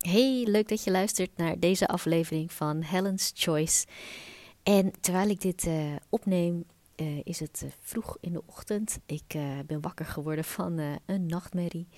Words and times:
Hey, 0.00 0.44
leuk 0.44 0.68
dat 0.68 0.84
je 0.84 0.90
luistert 0.90 1.36
naar 1.36 1.58
deze 1.58 1.86
aflevering 1.86 2.52
van 2.52 2.82
Helen's 2.82 3.32
Choice. 3.34 3.86
En 4.62 4.92
terwijl 5.00 5.28
ik 5.28 5.40
dit 5.40 5.66
uh, 5.66 5.96
opneem, 6.08 6.64
uh, 6.96 7.20
is 7.24 7.40
het 7.40 7.60
uh, 7.64 7.70
vroeg 7.80 8.16
in 8.20 8.32
de 8.32 8.42
ochtend. 8.46 8.98
Ik 9.06 9.36
ben 9.66 9.80
wakker 9.80 10.06
geworden 10.06 10.44
van 10.44 10.98
een 11.06 11.26
nachtmerrie. 11.26 11.88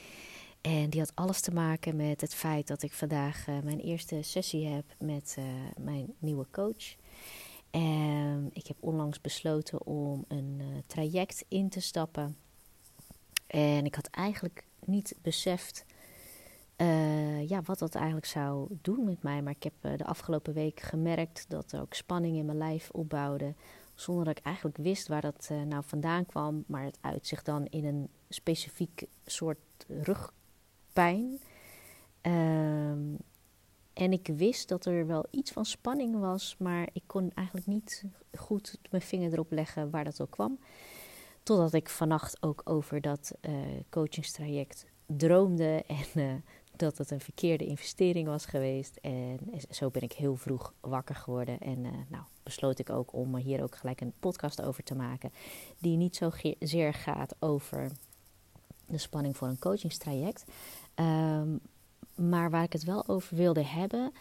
En 0.60 0.90
die 0.90 1.00
had 1.00 1.12
alles 1.14 1.40
te 1.40 1.50
maken 1.50 1.96
met 1.96 2.20
het 2.20 2.34
feit 2.34 2.66
dat 2.66 2.82
ik 2.82 2.92
vandaag 2.92 3.46
mijn 3.46 3.80
eerste 3.80 4.22
sessie 4.22 4.66
heb 4.66 4.84
met 4.98 5.36
mijn 5.76 6.14
nieuwe 6.18 6.46
coach. 6.50 6.96
En 7.70 8.50
ik 8.52 8.66
heb 8.66 8.76
onlangs 8.80 9.20
besloten 9.20 9.86
om 9.86 10.24
een 10.28 10.62
traject 10.86 11.44
in 11.48 11.68
te 11.68 11.80
stappen. 11.80 12.36
En 13.46 13.84
ik 13.84 13.94
had 13.94 14.06
eigenlijk 14.06 14.64
niet 14.84 15.14
beseft 15.22 15.84
uh, 16.76 17.48
ja, 17.48 17.62
wat 17.62 17.78
dat 17.78 17.94
eigenlijk 17.94 18.26
zou 18.26 18.68
doen 18.80 19.04
met 19.04 19.22
mij. 19.22 19.42
Maar 19.42 19.54
ik 19.56 19.62
heb 19.62 19.72
uh, 19.82 19.96
de 19.96 20.04
afgelopen 20.04 20.52
week 20.52 20.80
gemerkt 20.80 21.44
dat 21.48 21.72
er 21.72 21.80
ook 21.80 21.94
spanning 21.94 22.36
in 22.36 22.44
mijn 22.44 22.58
lijf 22.58 22.90
opbouwde. 22.90 23.54
Zonder 23.94 24.24
dat 24.24 24.38
ik 24.38 24.44
eigenlijk 24.44 24.76
wist 24.76 25.08
waar 25.08 25.20
dat 25.20 25.48
uh, 25.52 25.62
nou 25.62 25.82
vandaan 25.86 26.26
kwam. 26.26 26.64
Maar 26.66 26.84
het 26.84 26.98
uitzicht 27.00 27.44
dan 27.44 27.66
in 27.66 27.84
een 27.84 28.08
specifiek 28.28 29.04
soort 29.24 29.58
rugpijn. 29.88 31.38
Ehm, 32.20 33.14
en 33.92 34.12
ik 34.12 34.26
wist 34.26 34.68
dat 34.68 34.84
er 34.84 35.06
wel 35.06 35.26
iets 35.30 35.50
van 35.50 35.64
spanning 35.64 36.18
was. 36.18 36.56
Maar 36.58 36.88
ik 36.92 37.02
kon 37.06 37.30
eigenlijk 37.34 37.66
niet 37.66 38.04
goed 38.34 38.78
mijn 38.90 39.02
vinger 39.02 39.32
erop 39.32 39.50
leggen 39.52 39.90
waar 39.90 40.04
dat 40.04 40.20
ook 40.20 40.30
kwam. 40.30 40.58
Totdat 41.42 41.72
ik 41.72 41.88
vannacht 41.88 42.42
ook 42.42 42.60
over 42.64 43.00
dat 43.00 43.32
coachingstraject 43.90 44.86
droomde. 45.06 45.84
En 46.14 46.44
dat 46.82 46.98
het 46.98 47.10
een 47.10 47.20
verkeerde 47.20 47.66
investering 47.66 48.28
was 48.28 48.46
geweest. 48.46 48.96
En 48.96 49.38
zo 49.70 49.90
ben 49.90 50.02
ik 50.02 50.12
heel 50.12 50.36
vroeg 50.36 50.74
wakker 50.80 51.14
geworden. 51.14 51.58
En 51.58 51.78
uh, 51.84 51.92
nou, 52.08 52.24
besloot 52.42 52.78
ik 52.78 52.90
ook 52.90 53.12
om 53.12 53.36
hier 53.36 53.62
ook 53.62 53.76
gelijk 53.76 54.00
een 54.00 54.12
podcast 54.20 54.62
over 54.62 54.82
te 54.82 54.94
maken. 54.94 55.32
Die 55.78 55.96
niet 55.96 56.16
zo 56.16 56.30
zeer 56.58 56.94
gaat 56.94 57.34
over 57.38 57.90
de 58.86 58.98
spanning 58.98 59.36
voor 59.36 59.48
een 59.48 59.58
coachingstraject. 59.58 60.44
Um, 60.94 61.60
maar 62.14 62.50
waar 62.50 62.62
ik 62.62 62.72
het 62.72 62.84
wel 62.84 63.08
over 63.08 63.36
wilde 63.36 63.64
hebben, 63.64 64.12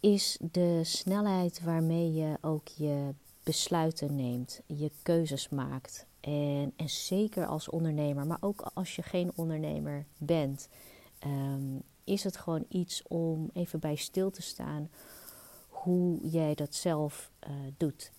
is 0.00 0.38
de 0.40 0.80
snelheid 0.84 1.62
waarmee 1.62 2.12
je 2.12 2.36
ook 2.40 2.68
je 2.68 3.14
besluiten 3.42 4.16
neemt, 4.16 4.60
je 4.66 4.90
keuzes 5.02 5.48
maakt. 5.48 6.06
En, 6.20 6.72
en 6.76 6.88
zeker 6.88 7.46
als 7.46 7.68
ondernemer, 7.68 8.26
maar 8.26 8.38
ook 8.40 8.70
als 8.74 8.96
je 8.96 9.02
geen 9.02 9.32
ondernemer 9.34 10.06
bent, 10.16 10.68
ehm, 11.18 11.78
is 12.04 12.24
het 12.24 12.36
gewoon 12.36 12.64
iets 12.68 13.02
om 13.02 13.50
even 13.52 13.80
bij 13.80 13.96
stil 13.96 14.30
te 14.30 14.42
staan 14.42 14.90
hoe 15.68 16.28
jij 16.28 16.54
dat 16.54 16.74
zelf 16.74 17.30
uh, 17.48 17.50
doet. 17.76 18.12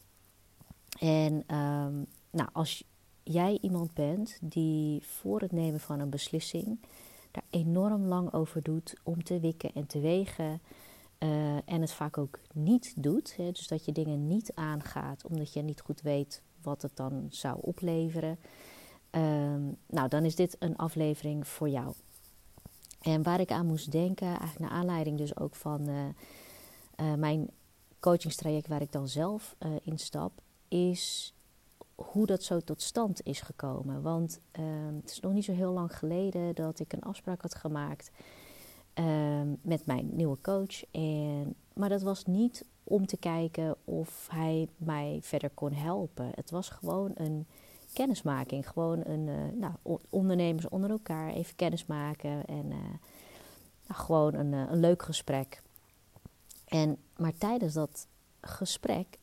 En 0.99 1.43
ehm, 1.47 2.03
nou, 2.29 2.49
als 2.53 2.83
jij 3.23 3.57
iemand 3.61 3.93
bent 3.93 4.37
die 4.41 5.03
voor 5.05 5.41
het 5.41 5.51
nemen 5.51 5.79
van 5.79 5.99
een 5.99 6.09
beslissing 6.09 6.79
daar 7.31 7.43
enorm 7.49 8.05
lang 8.05 8.33
over 8.33 8.63
doet 8.63 8.95
om 9.03 9.23
te 9.23 9.39
wikken 9.39 9.73
en 9.73 9.87
te 9.87 9.99
wegen. 9.99 10.61
Uh, 11.19 11.55
en 11.55 11.81
het 11.81 11.91
vaak 11.91 12.17
ook 12.17 12.39
niet 12.53 12.93
doet. 12.95 13.35
Hè, 13.35 13.51
dus 13.51 13.67
dat 13.67 13.85
je 13.85 13.91
dingen 13.91 14.27
niet 14.27 14.51
aangaat 14.55 15.25
omdat 15.25 15.53
je 15.53 15.61
niet 15.61 15.81
goed 15.81 16.01
weet 16.01 16.41
wat 16.61 16.81
het 16.81 16.95
dan 16.95 17.27
zou 17.29 17.57
opleveren. 17.61 18.39
Um, 19.11 19.77
nou, 19.85 20.07
dan 20.07 20.25
is 20.25 20.35
dit 20.35 20.55
een 20.59 20.77
aflevering 20.77 21.47
voor 21.47 21.69
jou. 21.69 21.93
En 23.01 23.23
waar 23.23 23.39
ik 23.39 23.51
aan 23.51 23.65
moest 23.65 23.91
denken, 23.91 24.27
eigenlijk 24.27 24.59
naar 24.59 24.79
aanleiding 24.79 25.17
dus 25.17 25.37
ook 25.37 25.55
van 25.55 25.89
uh, 25.89 26.05
uh, 26.99 27.13
mijn 27.13 27.49
coachingstraject 27.99 28.67
waar 28.67 28.81
ik 28.81 28.91
dan 28.91 29.07
zelf 29.07 29.55
uh, 29.59 29.71
instap, 29.83 30.31
is 30.67 31.33
hoe 31.95 32.25
dat 32.25 32.43
zo 32.43 32.59
tot 32.59 32.81
stand 32.81 33.25
is 33.25 33.41
gekomen. 33.41 34.01
Want 34.01 34.39
ehm, 34.51 34.95
het 34.95 35.11
is 35.11 35.19
nog 35.19 35.33
niet 35.33 35.45
zo 35.45 35.53
heel 35.53 35.71
lang 35.71 35.97
geleden 35.97 36.55
dat 36.55 36.79
ik 36.79 36.93
een 36.93 37.01
afspraak 37.01 37.41
had 37.41 37.55
gemaakt 37.55 38.11
ehm, 38.93 39.47
met 39.61 39.85
mijn 39.85 40.09
nieuwe 40.15 40.37
coach. 40.41 40.83
En, 40.91 41.55
maar 41.73 41.89
dat 41.89 42.01
was 42.01 42.25
niet 42.25 42.65
om 42.83 43.05
te 43.05 43.17
kijken 43.17 43.75
of 43.83 44.27
hij 44.31 44.67
mij 44.77 45.19
verder 45.21 45.49
kon 45.49 45.71
helpen. 45.73 46.31
Het 46.35 46.51
was 46.51 46.69
gewoon 46.69 47.11
een 47.15 47.47
kennismaking. 47.93 48.69
Gewoon 48.69 49.05
een 49.05 49.27
uh, 49.27 49.35
nou, 49.53 49.99
ondernemers 50.09 50.69
onder 50.69 50.89
elkaar 50.89 51.29
even 51.29 51.55
kennismaken. 51.55 52.45
En 52.45 52.67
nou, 52.67 52.81
gewoon 53.87 54.33
een, 54.33 54.53
uh, 54.53 54.65
een 54.69 54.79
leuk 54.79 55.03
gesprek. 55.03 55.61
En, 56.65 56.97
maar 57.17 57.33
tijdens 57.37 57.73
dat 57.73 58.07
gesprek, 58.41 59.17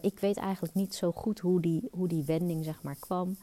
ik 0.00 0.18
weet 0.18 0.36
eigenlijk 0.36 0.74
niet 0.74 0.94
zo 0.94 1.12
goed 1.12 1.38
hoe 1.38 1.60
die, 1.60 1.88
hoe 1.90 2.08
die 2.08 2.24
wending 2.24 2.64
zeg 2.64 2.82
maar 2.82 2.96
kwam. 2.98 3.36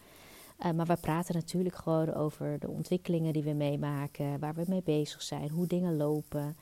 maar 0.75 0.85
we 0.85 0.95
praten 0.95 1.35
natuurlijk 1.35 1.75
gewoon 1.75 2.13
over 2.13 2.59
de 2.59 2.69
ontwikkelingen 2.69 3.33
die 3.33 3.43
we 3.43 3.53
meemaken, 3.53 4.39
waar 4.39 4.53
we 4.53 4.63
mee 4.67 4.83
bezig 4.83 5.21
zijn, 5.21 5.49
hoe 5.49 5.67
dingen 5.67 5.97
lopen. 5.97 6.55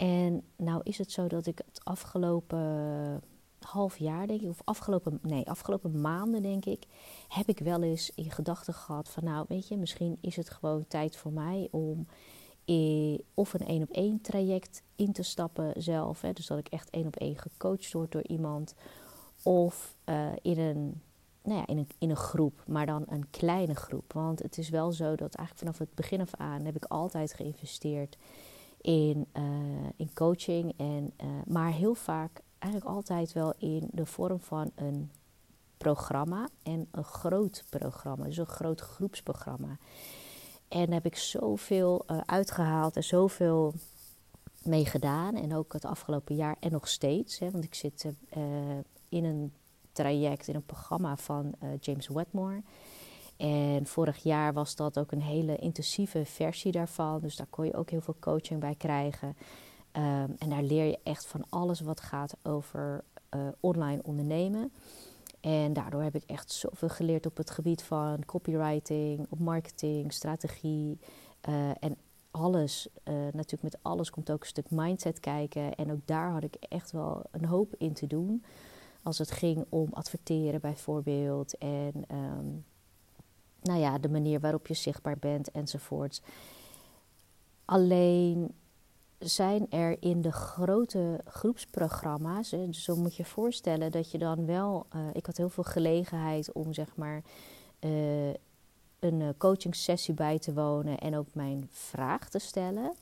En 0.00 0.42
nou 0.56 0.80
is 0.84 0.98
het 0.98 1.12
zo 1.12 1.26
dat 1.26 1.46
ik 1.46 1.58
het 1.58 1.80
afgelopen 1.84 3.22
half 3.64 3.98
jaar, 3.98 4.26
denk 4.26 4.40
ik, 4.40 4.48
of 4.48 4.60
afgelopen, 4.64 5.18
nee, 5.22 5.50
afgelopen 5.50 6.00
maanden, 6.00 6.42
denk 6.42 6.64
ik, 6.64 6.86
heb 7.28 7.48
ik 7.48 7.58
wel 7.58 7.82
eens 7.82 8.10
in 8.14 8.30
gedachten 8.30 8.74
gehad 8.74 9.08
van, 9.08 9.24
nou, 9.24 9.44
weet 9.48 9.68
je, 9.68 9.76
misschien 9.76 10.18
is 10.20 10.36
het 10.36 10.50
gewoon 10.50 10.86
tijd 10.88 11.16
voor 11.16 11.32
mij 11.32 11.68
om 11.70 12.06
of 13.34 13.52
een 13.54 13.66
één 13.66 13.82
op 13.82 13.90
één 13.90 14.20
traject 14.20 14.82
in 14.96 15.12
te 15.12 15.22
stappen 15.22 15.82
zelf, 15.82 16.20
hè, 16.20 16.32
dus 16.32 16.46
dat 16.46 16.58
ik 16.58 16.68
echt 16.68 16.90
één 16.90 17.06
op 17.06 17.16
één 17.16 17.38
gecoacht 17.38 17.92
word 17.92 18.12
door 18.12 18.26
iemand, 18.26 18.74
of 19.42 19.96
uh, 20.04 20.32
in 20.42 20.58
een 20.58 21.00
nou 21.42 21.58
ja, 21.58 21.66
in 21.66 21.78
een, 21.78 21.88
in 21.98 22.10
een 22.10 22.16
groep, 22.16 22.62
maar 22.66 22.86
dan 22.86 23.04
een 23.08 23.30
kleine 23.30 23.74
groep. 23.74 24.12
Want 24.12 24.42
het 24.42 24.58
is 24.58 24.68
wel 24.68 24.92
zo 24.92 25.14
dat 25.14 25.34
eigenlijk 25.34 25.58
vanaf 25.58 25.78
het 25.78 25.94
begin 25.94 26.20
af 26.20 26.34
aan 26.34 26.64
heb 26.64 26.76
ik 26.76 26.84
altijd 26.84 27.34
geïnvesteerd 27.34 28.18
in, 28.80 29.26
uh, 29.36 29.42
in 29.96 30.12
coaching. 30.14 30.74
En, 30.76 31.12
uh, 31.22 31.28
maar 31.46 31.72
heel 31.72 31.94
vaak 31.94 32.40
eigenlijk 32.60 32.94
altijd 32.94 33.32
wel 33.32 33.54
in 33.58 33.88
de 33.92 34.06
vorm 34.06 34.40
van 34.40 34.70
een 34.74 35.10
programma 35.76 36.48
en 36.62 36.88
een 36.90 37.04
groot 37.04 37.64
programma, 37.68 38.24
dus 38.24 38.36
een 38.36 38.46
groot 38.46 38.80
groepsprogramma. 38.80 39.78
En 40.68 40.84
daar 40.84 40.94
heb 40.94 41.06
ik 41.06 41.16
zoveel 41.16 42.04
uh, 42.06 42.20
uitgehaald 42.26 42.96
en 42.96 43.04
zoveel 43.04 43.74
mee 44.62 44.86
gedaan. 44.86 45.34
En 45.34 45.54
ook 45.54 45.72
het 45.72 45.84
afgelopen 45.84 46.34
jaar 46.34 46.56
en 46.60 46.72
nog 46.72 46.88
steeds. 46.88 47.38
Hè, 47.38 47.50
want 47.50 47.64
ik 47.64 47.74
zit 47.74 48.04
uh, 48.36 48.42
in 49.08 49.24
een 49.24 49.52
traject, 49.92 50.48
in 50.48 50.54
een 50.54 50.66
programma 50.66 51.16
van 51.16 51.54
uh, 51.62 51.70
James 51.80 52.08
Wetmore. 52.08 52.62
En 53.36 53.86
vorig 53.86 54.22
jaar 54.22 54.52
was 54.52 54.74
dat 54.74 54.98
ook 54.98 55.12
een 55.12 55.22
hele 55.22 55.56
intensieve 55.56 56.24
versie 56.24 56.72
daarvan. 56.72 57.20
Dus 57.20 57.36
daar 57.36 57.46
kon 57.50 57.64
je 57.64 57.74
ook 57.74 57.90
heel 57.90 58.00
veel 58.00 58.16
coaching 58.20 58.60
bij 58.60 58.74
krijgen. 58.74 59.36
Um, 59.96 60.36
en 60.38 60.48
daar 60.48 60.62
leer 60.62 60.84
je 60.84 60.98
echt 61.02 61.26
van 61.26 61.44
alles 61.48 61.80
wat 61.80 62.00
gaat 62.00 62.36
over 62.42 63.04
uh, 63.34 63.48
online 63.60 64.02
ondernemen. 64.02 64.72
En 65.40 65.72
daardoor 65.72 66.02
heb 66.02 66.14
ik 66.14 66.22
echt 66.26 66.52
zoveel 66.52 66.88
geleerd 66.88 67.26
op 67.26 67.36
het 67.36 67.50
gebied 67.50 67.82
van 67.82 68.24
copywriting, 68.24 69.26
op 69.30 69.38
marketing, 69.38 70.12
strategie 70.12 70.98
uh, 71.48 71.70
en 71.80 71.96
alles. 72.30 72.88
Uh, 73.04 73.14
natuurlijk 73.14 73.62
met 73.62 73.78
alles 73.82 74.10
komt 74.10 74.30
ook 74.30 74.40
een 74.40 74.46
stuk 74.46 74.70
mindset 74.70 75.20
kijken. 75.20 75.74
En 75.74 75.92
ook 75.92 76.06
daar 76.06 76.30
had 76.30 76.42
ik 76.42 76.54
echt 76.54 76.92
wel 76.92 77.22
een 77.30 77.44
hoop 77.44 77.74
in 77.78 77.92
te 77.92 78.06
doen. 78.06 78.44
Als 79.02 79.18
het 79.18 79.30
ging 79.30 79.64
om 79.68 79.88
adverteren 79.92 80.60
bijvoorbeeld. 80.60 81.58
En 81.58 82.04
um, 82.12 82.64
nou 83.62 83.80
ja, 83.80 83.98
de 83.98 84.08
manier 84.08 84.40
waarop 84.40 84.66
je 84.66 84.74
zichtbaar 84.74 85.18
bent 85.18 85.50
enzovoorts. 85.50 86.22
Alleen 87.64 88.54
zijn 89.20 89.66
er 89.70 90.02
in 90.02 90.20
de 90.20 90.32
grote 90.32 91.20
groepsprogramma's. 91.24 92.50
Dus 92.50 92.84
zo 92.84 92.96
moet 92.96 93.16
je 93.16 93.24
voorstellen 93.24 93.90
dat 93.90 94.10
je 94.10 94.18
dan 94.18 94.46
wel. 94.46 94.86
Uh, 94.96 95.00
ik 95.12 95.26
had 95.26 95.36
heel 95.36 95.48
veel 95.48 95.64
gelegenheid 95.64 96.52
om 96.52 96.72
zeg 96.72 96.96
maar. 96.96 97.22
Uh, 97.80 98.28
een 99.00 99.20
uh, 99.20 99.28
coachingsessie 99.38 100.14
bij 100.14 100.38
te 100.38 100.52
wonen 100.52 100.98
en 100.98 101.16
ook 101.16 101.34
mijn 101.34 101.68
vraag 101.70 102.28
te 102.28 102.38
stellen. 102.38 102.94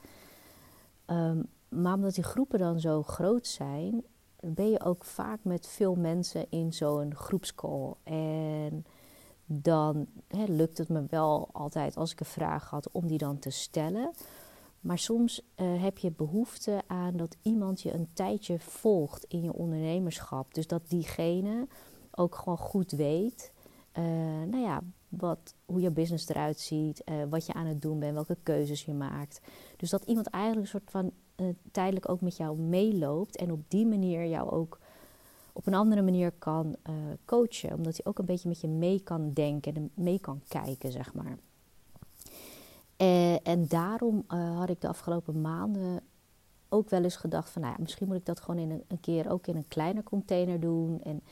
Um, 1.07 1.49
maar 1.69 1.95
omdat 1.95 2.15
die 2.15 2.25
groepen 2.25 2.59
dan 2.59 2.81
zo 2.81 3.03
groot 3.03 3.47
zijn, 3.47 4.05
ben 4.41 4.71
je 4.71 4.85
ook 4.85 5.05
vaak 5.05 5.39
met 5.43 5.67
veel 5.67 5.95
mensen 5.95 6.47
in 6.51 6.73
zo'n 6.73 7.15
groepscall. 7.15 7.95
En 8.03 8.87
dan 9.47 10.07
lukt 10.47 10.79
het 10.79 10.89
me 10.89 11.05
wel 11.09 11.49
altijd 11.53 11.97
als 11.97 12.13
ik 12.13 12.21
een 12.21 12.27
vraag 12.27 12.71
had 12.71 12.91
om 12.91 13.07
die 13.07 13.19
dan 13.19 13.39
te 13.39 13.51
stellen. 13.51 14.11
Maar 14.81 14.99
soms 14.99 15.43
uh, 15.57 15.83
heb 15.83 15.99
je 15.99 16.11
behoefte 16.11 16.83
aan 16.87 17.17
dat 17.17 17.37
iemand 17.43 17.81
je 17.81 17.95
een 17.95 18.09
tijdje 18.13 18.59
volgt 18.59 19.25
in 19.25 19.43
je 19.43 19.53
ondernemerschap. 19.53 20.55
Dus 20.55 20.67
dat 20.67 20.83
diegene 20.89 21.67
ook 22.11 22.35
gewoon 22.35 22.59
goed 22.59 22.91
weet, 22.91 23.53
uh, 23.99 24.05
nou 24.51 24.59
ja, 24.59 24.83
wat, 25.09 25.55
hoe 25.65 25.81
je 25.81 25.91
business 25.91 26.29
eruit 26.29 26.61
ziet, 26.61 27.03
uh, 27.05 27.15
wat 27.31 27.47
je 27.47 27.53
aan 27.53 27.67
het 27.67 27.83
doen 27.83 27.99
bent, 27.99 28.15
welke 28.15 28.37
keuzes 28.43 28.85
je 28.85 28.93
maakt. 28.93 29.41
Dus 29.77 29.91
dat 29.91 30.05
iemand 30.05 30.27
eigenlijk 30.27 30.65
een 30.65 30.81
soort 30.81 30.91
van 30.91 31.13
tijdelijk 31.71 32.09
ook 32.09 32.21
met 32.21 32.37
jou 32.37 32.59
meeloopt 32.59 33.37
en 33.37 33.53
op 33.53 33.61
die 33.69 33.87
manier 33.87 34.27
jou 34.27 34.51
ook 34.51 34.79
op 35.53 35.67
een 35.67 35.75
andere 35.75 36.03
manier 36.03 36.33
kan 36.33 36.77
coachen. 37.25 37.75
Omdat 37.75 37.97
hij 37.97 38.05
ook 38.05 38.19
een 38.19 38.25
beetje 38.25 38.49
met 38.49 38.61
je 38.61 38.69
mee 38.69 39.01
kan 39.01 39.33
denken 39.33 39.75
en 39.75 39.91
mee 39.95 40.21
kan 40.21 40.41
kijken, 40.49 40.93
zeg 40.93 41.15
maar. 41.15 41.39
En, 42.99 43.43
en 43.43 43.67
daarom 43.67 44.25
had 44.29 44.69
ik 44.69 44.81
de 44.81 44.89
afgelopen 44.89 45.41
maanden 45.41 46.01
ook 46.69 46.91
wel 46.91 47.03
eens 47.03 47.17
gedacht 47.17 47.51
van, 47.51 47.63
nou 47.63 47.75
ja, 47.75 47.83
misschien 47.83 48.07
moet 48.07 48.17
ik 48.17 48.27
dat 48.27 48.41
gewoon 48.41 48.61
in 48.61 48.85
een, 48.89 49.01
keer 49.01 49.31
ook 49.31 49.47
in 49.47 49.57
een 49.57 49.69
kleiner 49.69 50.03
container 50.03 50.61
doen. 50.61 51.01
En 51.03 51.23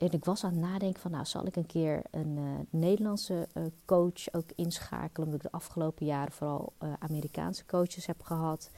en 0.00 0.10
ik 0.10 0.24
was 0.24 0.44
aan 0.44 0.50
het 0.52 0.60
nadenken 0.60 1.00
van, 1.00 1.10
nou, 1.10 1.24
zal 1.24 1.46
ik 1.46 1.56
een 1.56 1.66
keer 1.66 2.02
een 2.10 2.36
uh, 2.36 2.50
Nederlandse 2.70 3.48
coach 3.84 4.32
ook 4.32 4.50
inschakelen, 4.54 5.26
omdat 5.26 5.44
ik 5.44 5.50
de 5.50 5.56
afgelopen 5.56 6.06
jaren 6.06 6.32
vooral 6.32 6.72
Amerikaanse 6.98 7.66
coaches 7.66 8.06
heb 8.06 8.22
gehad. 8.22 8.70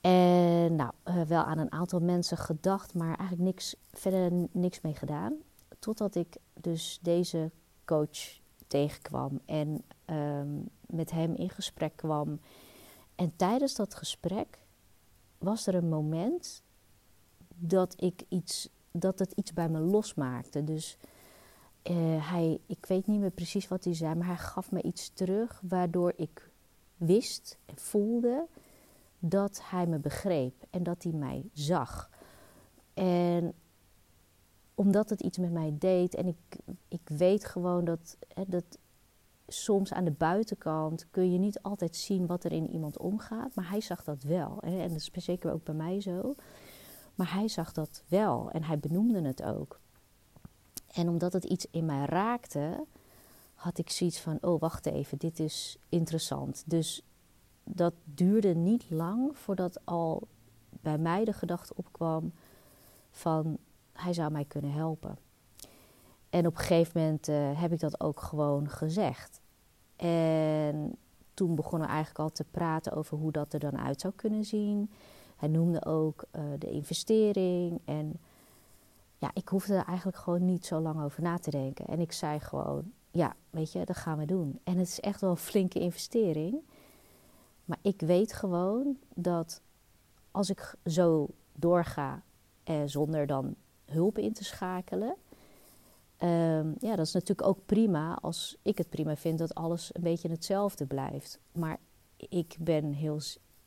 En 0.00 0.76
nou, 0.76 0.92
wel 1.28 1.42
aan 1.42 1.58
een 1.58 1.72
aantal 1.72 2.00
mensen 2.00 2.36
gedacht, 2.36 2.94
maar 2.94 3.18
eigenlijk 3.18 3.40
niks, 3.40 3.76
verder 3.92 4.48
niks 4.52 4.80
mee 4.80 4.94
gedaan. 4.94 5.34
Totdat 5.78 6.14
ik 6.14 6.36
dus 6.60 6.98
deze 7.02 7.50
coach 7.84 8.40
tegenkwam 8.66 9.40
en 9.46 9.82
um, 10.06 10.68
met 10.92 11.10
hem 11.10 11.34
in 11.34 11.50
gesprek 11.50 11.96
kwam. 11.96 12.40
En 13.14 13.32
tijdens 13.36 13.74
dat 13.74 13.94
gesprek 13.94 14.58
was 15.38 15.66
er 15.66 15.74
een 15.74 15.88
moment 15.88 16.62
dat 17.56 18.02
ik 18.02 18.22
iets 18.28 18.68
dat 18.92 19.18
het 19.18 19.32
iets 19.32 19.52
bij 19.52 19.68
me 19.68 19.78
losmaakte. 19.78 20.64
Dus 20.64 20.96
uh, 21.90 22.30
hij, 22.30 22.60
ik 22.66 22.86
weet 22.86 23.06
niet 23.06 23.20
meer 23.20 23.30
precies 23.30 23.68
wat 23.68 23.84
hij 23.84 23.94
zei, 23.94 24.14
maar 24.14 24.26
hij 24.26 24.36
gaf 24.36 24.72
me 24.72 24.82
iets 24.82 25.10
terug 25.14 25.62
waardoor 25.68 26.12
ik 26.16 26.50
wist 26.96 27.58
en 27.66 27.78
voelde 27.78 28.46
dat 29.18 29.60
hij 29.64 29.86
me 29.86 29.98
begreep 29.98 30.54
en 30.70 30.82
dat 30.82 31.02
hij 31.02 31.12
mij 31.12 31.44
zag. 31.52 32.10
En 32.94 33.52
omdat 34.74 35.10
het 35.10 35.20
iets 35.20 35.38
met 35.38 35.52
mij 35.52 35.74
deed 35.78 36.14
en 36.14 36.26
ik, 36.26 36.58
ik 36.88 37.08
weet 37.08 37.44
gewoon 37.44 37.84
dat, 37.84 38.16
hè, 38.34 38.42
dat 38.46 38.78
soms 39.52 39.92
aan 39.92 40.04
de 40.04 40.10
buitenkant 40.10 41.06
kun 41.10 41.32
je 41.32 41.38
niet 41.38 41.62
altijd 41.62 41.96
zien 41.96 42.26
wat 42.26 42.44
er 42.44 42.52
in 42.52 42.70
iemand 42.70 42.98
omgaat, 42.98 43.54
maar 43.54 43.68
hij 43.68 43.80
zag 43.80 44.04
dat 44.04 44.22
wel. 44.22 44.60
En 44.60 44.88
dat 44.88 44.90
is 44.90 45.10
zeker 45.12 45.52
ook 45.52 45.64
bij 45.64 45.74
mij 45.74 46.00
zo. 46.00 46.34
Maar 47.14 47.32
hij 47.32 47.48
zag 47.48 47.72
dat 47.72 48.02
wel 48.08 48.50
en 48.50 48.62
hij 48.62 48.78
benoemde 48.78 49.22
het 49.22 49.42
ook. 49.42 49.80
En 50.86 51.08
omdat 51.08 51.32
het 51.32 51.44
iets 51.44 51.66
in 51.70 51.84
mij 51.84 52.04
raakte, 52.04 52.86
had 53.54 53.78
ik 53.78 53.90
zoiets 53.90 54.20
van: 54.20 54.38
oh, 54.40 54.60
wacht 54.60 54.86
even, 54.86 55.18
dit 55.18 55.40
is 55.40 55.78
interessant. 55.88 56.62
Dus 56.66 57.02
dat 57.64 57.94
duurde 58.04 58.54
niet 58.54 58.90
lang 58.90 59.38
voordat 59.38 59.86
al 59.86 60.28
bij 60.80 60.98
mij 60.98 61.24
de 61.24 61.32
gedachte 61.32 61.74
opkwam 61.76 62.32
van 63.10 63.58
hij 63.92 64.12
zou 64.12 64.30
mij 64.30 64.44
kunnen 64.44 64.72
helpen. 64.72 65.18
En 66.30 66.46
op 66.46 66.52
een 66.52 66.60
gegeven 66.60 67.00
moment 67.00 67.28
uh, 67.28 67.60
heb 67.60 67.72
ik 67.72 67.80
dat 67.80 68.00
ook 68.00 68.20
gewoon 68.20 68.68
gezegd. 68.68 69.40
En 69.96 70.96
toen 71.34 71.54
begonnen 71.54 71.88
we 71.88 71.94
eigenlijk 71.94 72.24
al 72.24 72.30
te 72.30 72.44
praten 72.50 72.92
over 72.92 73.18
hoe 73.18 73.32
dat 73.32 73.52
er 73.52 73.60
dan 73.60 73.78
uit 73.78 74.00
zou 74.00 74.12
kunnen 74.16 74.44
zien. 74.44 74.90
Hij 75.36 75.48
noemde 75.48 75.84
ook 75.84 76.24
uh, 76.36 76.42
de 76.58 76.70
investering. 76.70 77.80
En 77.84 78.20
ja, 79.18 79.30
ik 79.34 79.48
hoefde 79.48 79.74
er 79.74 79.84
eigenlijk 79.84 80.18
gewoon 80.18 80.44
niet 80.44 80.66
zo 80.66 80.80
lang 80.80 81.02
over 81.02 81.22
na 81.22 81.38
te 81.38 81.50
denken. 81.50 81.86
En 81.86 82.00
ik 82.00 82.12
zei 82.12 82.40
gewoon, 82.40 82.92
ja, 83.10 83.34
weet 83.50 83.72
je, 83.72 83.84
dat 83.84 83.96
gaan 83.96 84.18
we 84.18 84.24
doen. 84.24 84.60
En 84.64 84.78
het 84.78 84.88
is 84.88 85.00
echt 85.00 85.20
wel 85.20 85.30
een 85.30 85.36
flinke 85.36 85.78
investering. 85.78 86.58
Maar 87.64 87.78
ik 87.82 88.00
weet 88.00 88.32
gewoon 88.32 88.96
dat 89.14 89.62
als 90.30 90.50
ik 90.50 90.74
zo 90.84 91.28
doorga 91.52 92.22
eh, 92.64 92.82
zonder 92.84 93.26
dan 93.26 93.54
hulp 93.84 94.18
in 94.18 94.32
te 94.32 94.44
schakelen. 94.44 95.14
Um, 96.22 96.74
ja, 96.78 96.96
dat 96.96 97.06
is 97.06 97.12
natuurlijk 97.12 97.48
ook 97.48 97.66
prima 97.66 98.18
als 98.20 98.56
ik 98.62 98.78
het 98.78 98.90
prima 98.90 99.16
vind 99.16 99.38
dat 99.38 99.54
alles 99.54 99.90
een 99.92 100.02
beetje 100.02 100.28
hetzelfde 100.28 100.86
blijft. 100.86 101.38
Maar 101.52 101.78
ik 102.16 102.56
ben 102.60 102.92
heel 102.92 103.20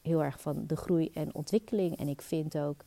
heel 0.03 0.23
erg 0.23 0.41
van 0.41 0.63
de 0.67 0.75
groei 0.75 1.09
en 1.13 1.35
ontwikkeling. 1.35 1.97
En 1.97 2.07
ik 2.07 2.21
vind 2.21 2.57
ook, 2.57 2.83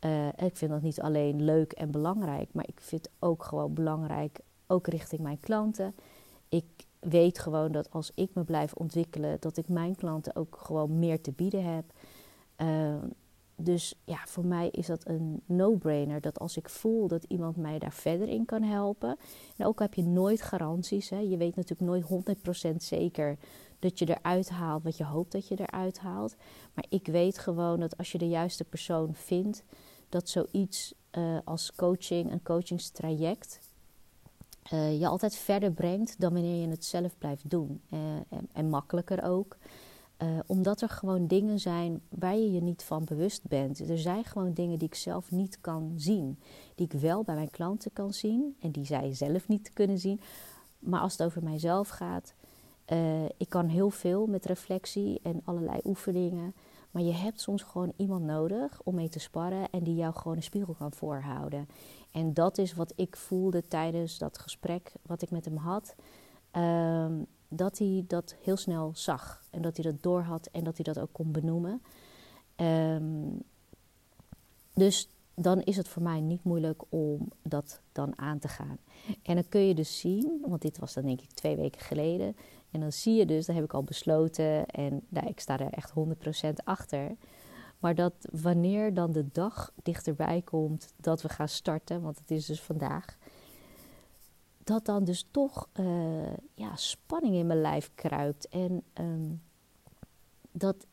uh, 0.00 0.28
ik 0.28 0.56
vind 0.56 0.70
dat 0.70 0.82
niet 0.82 1.00
alleen 1.00 1.42
leuk 1.42 1.72
en 1.72 1.90
belangrijk, 1.90 2.48
maar 2.52 2.68
ik 2.68 2.80
vind 2.80 3.08
ook 3.18 3.42
gewoon 3.42 3.74
belangrijk, 3.74 4.40
ook 4.66 4.86
richting 4.86 5.20
mijn 5.20 5.40
klanten. 5.40 5.94
Ik 6.48 6.64
weet 6.98 7.38
gewoon 7.38 7.72
dat 7.72 7.90
als 7.90 8.12
ik 8.14 8.30
me 8.34 8.44
blijf 8.44 8.72
ontwikkelen, 8.72 9.36
dat 9.40 9.56
ik 9.56 9.68
mijn 9.68 9.96
klanten 9.96 10.36
ook 10.36 10.56
gewoon 10.60 10.98
meer 10.98 11.20
te 11.20 11.32
bieden 11.32 11.74
heb. 11.74 11.84
Uh, 12.56 12.94
dus 13.56 13.94
ja, 14.04 14.18
voor 14.26 14.44
mij 14.46 14.68
is 14.70 14.86
dat 14.86 15.08
een 15.08 15.42
no-brainer. 15.46 16.20
Dat 16.20 16.38
als 16.38 16.56
ik 16.56 16.68
voel 16.68 17.08
dat 17.08 17.24
iemand 17.24 17.56
mij 17.56 17.78
daar 17.78 17.92
verder 17.92 18.28
in 18.28 18.44
kan 18.44 18.62
helpen. 18.62 19.16
En 19.56 19.66
ook 19.66 19.78
heb 19.78 19.94
je 19.94 20.02
nooit 20.02 20.42
garanties. 20.42 21.10
Hè. 21.10 21.18
Je 21.18 21.36
weet 21.36 21.56
natuurlijk 21.56 22.06
nooit 22.06 22.36
100% 22.72 22.76
zeker 22.76 23.38
dat 23.78 23.98
je 23.98 24.08
eruit 24.08 24.50
haalt 24.50 24.82
wat 24.82 24.96
je 24.96 25.04
hoopt 25.04 25.32
dat 25.32 25.48
je 25.48 25.60
eruit 25.60 25.98
haalt. 25.98 26.36
Maar 26.74 26.84
ik 26.88 27.06
weet 27.06 27.38
gewoon 27.38 27.80
dat 27.80 27.96
als 27.96 28.12
je 28.12 28.18
de 28.18 28.28
juiste 28.28 28.64
persoon 28.64 29.14
vindt, 29.14 29.64
dat 30.08 30.28
zoiets 30.28 30.94
uh, 31.18 31.38
als 31.44 31.72
coaching, 31.76 32.32
een 32.32 32.42
coachingstraject, 32.42 33.60
uh, 34.72 35.00
je 35.00 35.06
altijd 35.06 35.36
verder 35.36 35.72
brengt 35.72 36.20
dan 36.20 36.32
wanneer 36.32 36.60
je 36.60 36.68
het 36.68 36.84
zelf 36.84 37.18
blijft 37.18 37.50
doen. 37.50 37.80
Uh, 37.90 37.98
en, 38.28 38.48
en, 38.52 38.68
makkelijker 38.68 39.22
ook. 39.24 39.56
Omdat 40.46 40.80
er 40.80 40.88
gewoon 40.88 41.26
dingen 41.26 41.58
zijn 41.58 42.00
waar 42.08 42.36
je 42.36 42.52
je 42.52 42.62
niet 42.62 42.82
van 42.82 43.04
bewust 43.04 43.48
bent. 43.48 43.88
Er 43.90 43.98
zijn 43.98 44.24
gewoon 44.24 44.52
dingen 44.52 44.78
die 44.78 44.88
ik 44.88 44.94
zelf 44.94 45.30
niet 45.30 45.60
kan 45.60 45.92
zien. 45.96 46.38
Die 46.74 46.86
ik 46.86 47.00
wel 47.00 47.22
bij 47.22 47.34
mijn 47.34 47.50
klanten 47.50 47.92
kan 47.92 48.12
zien 48.12 48.56
en 48.60 48.70
die 48.70 48.84
zij 48.84 49.14
zelf 49.14 49.48
niet 49.48 49.72
kunnen 49.72 49.98
zien. 49.98 50.20
Maar 50.78 51.00
als 51.00 51.12
het 51.12 51.22
over 51.22 51.42
mijzelf 51.42 51.88
gaat, 51.88 52.34
uh, 52.92 53.24
ik 53.24 53.48
kan 53.48 53.66
heel 53.68 53.90
veel 53.90 54.26
met 54.26 54.44
reflectie 54.44 55.20
en 55.22 55.40
allerlei 55.44 55.80
oefeningen. 55.84 56.54
Maar 56.90 57.02
je 57.02 57.12
hebt 57.12 57.40
soms 57.40 57.62
gewoon 57.62 57.92
iemand 57.96 58.24
nodig 58.24 58.80
om 58.84 58.94
mee 58.94 59.08
te 59.08 59.18
sparren 59.18 59.70
en 59.70 59.82
die 59.82 59.94
jou 59.94 60.14
gewoon 60.14 60.36
een 60.36 60.42
spiegel 60.42 60.74
kan 60.74 60.92
voorhouden. 60.92 61.68
En 62.10 62.34
dat 62.34 62.58
is 62.58 62.74
wat 62.74 62.92
ik 62.96 63.16
voelde 63.16 63.68
tijdens 63.68 64.18
dat 64.18 64.38
gesprek 64.38 64.92
wat 65.02 65.22
ik 65.22 65.30
met 65.30 65.44
hem 65.44 65.56
had. 65.56 65.94
Um, 66.52 67.26
dat 67.56 67.78
hij 67.78 68.04
dat 68.06 68.34
heel 68.40 68.56
snel 68.56 68.90
zag 68.94 69.42
en 69.50 69.62
dat 69.62 69.76
hij 69.76 69.90
dat 69.92 70.02
doorhad 70.02 70.48
en 70.52 70.64
dat 70.64 70.76
hij 70.76 70.84
dat 70.84 71.02
ook 71.02 71.12
kon 71.12 71.32
benoemen. 71.32 71.82
Um, 72.56 73.42
dus 74.74 75.08
dan 75.34 75.62
is 75.62 75.76
het 75.76 75.88
voor 75.88 76.02
mij 76.02 76.20
niet 76.20 76.44
moeilijk 76.44 76.82
om 76.88 77.28
dat 77.42 77.80
dan 77.92 78.18
aan 78.18 78.38
te 78.38 78.48
gaan. 78.48 78.78
En 79.22 79.34
dan 79.34 79.48
kun 79.48 79.60
je 79.60 79.74
dus 79.74 80.00
zien, 80.00 80.38
want 80.46 80.62
dit 80.62 80.78
was 80.78 80.94
dan 80.94 81.04
denk 81.04 81.20
ik 81.20 81.30
twee 81.30 81.56
weken 81.56 81.80
geleden. 81.80 82.36
En 82.70 82.80
dan 82.80 82.92
zie 82.92 83.14
je 83.14 83.26
dus, 83.26 83.46
dat 83.46 83.54
heb 83.54 83.64
ik 83.64 83.74
al 83.74 83.82
besloten 83.82 84.66
en 84.66 85.02
nou, 85.08 85.26
ik 85.26 85.40
sta 85.40 85.58
er 85.58 85.72
echt 85.72 85.92
100% 86.50 86.52
achter. 86.64 87.16
Maar 87.78 87.94
dat 87.94 88.14
wanneer 88.32 88.94
dan 88.94 89.12
de 89.12 89.28
dag 89.32 89.72
dichterbij 89.82 90.42
komt 90.42 90.92
dat 90.96 91.22
we 91.22 91.28
gaan 91.28 91.48
starten, 91.48 92.02
want 92.02 92.18
het 92.18 92.30
is 92.30 92.46
dus 92.46 92.62
vandaag. 92.62 93.16
Dat 94.64 94.84
dan 94.84 95.04
dus 95.04 95.26
toch 95.30 95.68
uh, 95.80 96.34
ja, 96.54 96.76
spanning 96.76 97.34
in 97.34 97.46
mijn 97.46 97.60
lijf 97.60 97.90
kruipt. 97.94 98.48
En, 98.48 98.82
um, 99.00 99.42
dat, 100.50 100.86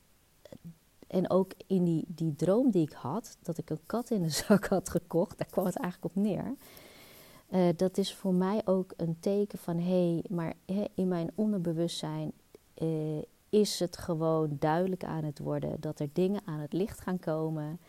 en 1.08 1.30
ook 1.30 1.54
in 1.68 1.84
die, 1.84 2.06
die 2.08 2.36
droom 2.36 2.72
die 2.72 2.82
ik 2.82 2.94
had, 2.94 3.38
dat 3.42 3.58
ik 3.58 3.70
een 3.70 3.86
kat 3.86 4.10
in 4.10 4.22
de 4.22 4.30
zak 4.48 4.66
had 4.66 4.90
gekocht, 4.90 5.38
daar 5.38 5.48
kwam 5.48 5.66
het 5.66 5.78
eigenlijk 5.78 6.16
op 6.16 6.24
neer. 6.24 6.56
Uh, 7.50 7.68
dat 7.76 7.98
is 7.98 8.16
voor 8.16 8.34
mij 8.34 8.62
ook 8.66 8.94
een 8.98 9.20
teken 9.20 9.60
van 9.60 9.78
hé, 9.78 10.12
hey, 10.14 10.24
maar 10.30 10.54
in 10.96 11.08
mijn 11.08 11.32
onderbewustzijn 11.36 12.32
uh, 12.78 13.22
is 13.50 13.80
het 13.80 13.98
gewoon 13.98 14.56
duidelijk 14.60 15.04
aan 15.04 15.24
het 15.24 15.40
worden 15.40 15.82
dat 15.82 16.00
er 16.00 16.10
dingen 16.14 16.42
aan 16.46 16.60
het 16.60 16.74
licht 16.74 17.02
gaan 17.02 17.20
komen 17.20 17.80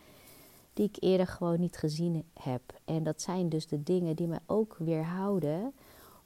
die 0.73 0.85
ik 0.85 0.97
eerder 0.99 1.27
gewoon 1.27 1.59
niet 1.59 1.77
gezien 1.77 2.23
heb. 2.33 2.61
En 2.85 3.03
dat 3.03 3.21
zijn 3.21 3.49
dus 3.49 3.67
de 3.67 3.83
dingen 3.83 4.15
die 4.15 4.27
mij 4.27 4.39
ook 4.45 4.75
weerhouden 4.79 5.73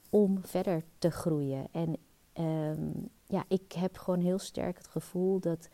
om 0.10 0.40
verder 0.42 0.84
te 0.98 1.12
groeien. 1.12 1.68
En 1.72 1.98
um, 2.70 3.10
ja, 3.26 3.44
ik 3.48 3.72
heb 3.72 3.98
gewoon 3.98 4.22
heel 4.22 4.40
sterk 4.40 4.78
het 4.78 4.88
gevoel 4.88 5.40
dat 5.40 5.70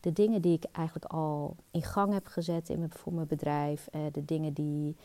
de 0.00 0.12
dingen 0.12 0.42
die 0.42 0.52
ik 0.56 0.64
eigenlijk 0.72 1.12
al 1.12 1.56
in 1.70 1.82
gang 1.82 2.12
heb 2.12 2.26
gezet 2.26 2.68
in 2.68 2.78
mijn, 2.78 2.90
voor 2.90 3.12
mijn 3.12 3.26
bedrijf, 3.26 3.88
uh, 3.92 4.00
de 4.12 4.24
dingen 4.24 4.52
die 4.52 4.96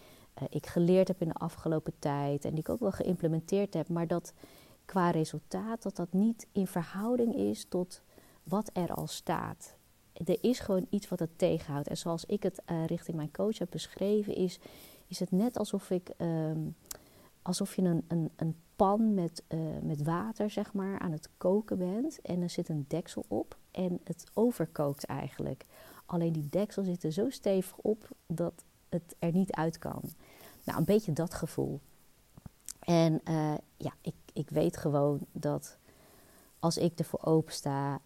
uh, 0.41 0.48
ik 0.50 0.65
geleerd 0.65 1.07
heb 1.07 1.22
in 1.22 1.27
de 1.27 1.34
afgelopen 1.34 1.93
tijd 2.00 2.45
en 2.45 2.50
die 2.50 2.60
ik 2.60 2.69
ook 2.69 2.79
wel 2.79 2.91
geïmplementeerd 2.91 3.74
heb, 3.74 3.89
maar 3.89 4.07
dat 4.07 4.34
qua 4.86 5.10
resultaat 5.10 5.84
dat 5.84 5.95
dat 5.95 6.13
niet 6.13 6.48
in 6.51 6.67
verhouding 6.67 7.36
is 7.36 7.65
tot 7.69 8.01
wat 8.43 8.69
er 8.74 8.93
al 8.93 9.07
staat. 9.07 9.77
Er 10.25 10.38
is 10.41 10.60
gewoon 10.60 10.88
iets 10.89 11.07
wat 11.07 11.19
het 11.19 11.38
tegenhoudt. 11.38 11.88
En 11.88 11.98
zoals 11.98 12.25
ik 12.25 12.43
het 12.43 12.62
uh, 12.72 12.86
richting 12.86 13.17
mijn 13.17 13.31
coach 13.31 13.57
heb 13.57 13.69
beschreven, 13.72 14.36
is, 14.36 14.60
is 15.07 15.19
het 15.19 15.31
net 15.31 15.57
alsof 15.57 15.89
ik 15.89 16.10
um, 16.17 16.75
alsof 17.41 17.75
je 17.75 17.81
een, 17.81 18.05
een, 18.07 18.31
een 18.36 18.55
pan 18.75 19.13
met, 19.13 19.43
uh, 19.48 19.60
met 19.81 20.03
water 20.03 20.50
zeg 20.50 20.74
maar, 20.74 21.00
aan 21.00 21.12
het 21.12 21.29
koken 21.38 21.77
bent. 21.77 22.22
En 22.22 22.41
er 22.41 22.50
zit 22.50 22.69
een 22.69 22.86
deksel 22.88 23.25
op 23.27 23.57
en 23.72 24.00
het 24.03 24.25
overkookt 24.34 25.05
eigenlijk. 25.05 25.65
Alleen 26.05 26.34
die 26.34 26.50
deksel 26.50 26.84
zit 26.84 27.03
er 27.03 27.12
zo 27.12 27.29
stevig 27.29 27.77
op 27.77 28.10
dat 28.27 28.63
het 28.89 29.15
er 29.19 29.31
niet 29.31 29.51
uit 29.51 29.77
kan. 29.77 30.01
Nou, 30.63 30.79
een 30.79 30.86
beetje 30.86 31.13
dat 31.13 31.34
gevoel. 31.34 31.79
En 32.79 33.22
uh, 33.29 33.53
ja, 33.77 33.93
ik, 34.01 34.15
ik 34.34 34.50
weet 34.50 34.77
gewoon 34.77 35.19
dat 35.31 35.77
als 36.60 36.77
ik 36.77 37.00
ervoor 37.00 37.24
open 37.24 37.53
sta 37.53 38.01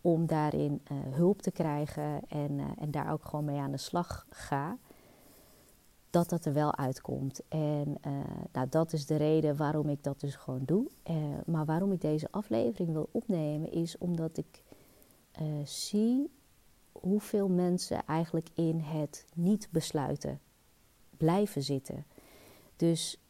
om 0.00 0.26
daarin 0.26 0.80
uh, 0.92 0.98
hulp 1.14 1.42
te 1.42 1.50
krijgen 1.50 2.20
en, 2.28 2.60
en 2.78 2.90
daar 2.90 3.12
ook 3.12 3.24
gewoon 3.24 3.44
mee 3.44 3.58
aan 3.58 3.70
de 3.70 3.76
slag 3.76 4.26
ga, 4.30 4.78
dat 6.10 6.28
dat 6.28 6.44
er 6.44 6.52
wel 6.52 6.76
uitkomt. 6.76 7.40
En 7.48 7.96
nou, 8.52 8.68
dat 8.68 8.92
is 8.92 9.06
de 9.06 9.16
reden 9.16 9.56
waarom 9.56 9.88
ik 9.88 10.02
dat 10.02 10.20
dus 10.20 10.36
gewoon 10.36 10.62
doe. 10.64 10.90
maar 11.46 11.64
waarom 11.64 11.92
ik 11.92 12.00
deze 12.00 12.28
aflevering 12.30 12.92
wil 12.92 13.08
opnemen 13.12 13.72
is 13.72 13.98
omdat 13.98 14.36
ik 14.36 14.62
zie 15.64 16.30
hoeveel 16.92 17.48
mensen 17.48 18.06
eigenlijk 18.06 18.48
in 18.54 18.78
het 18.78 19.26
niet 19.34 19.68
besluiten 19.70 20.40
blijven 21.16 21.62
zitten. 21.62 22.04
Dus 22.76 23.20